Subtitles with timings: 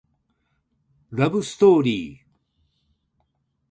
[1.11, 2.27] ラブストーリー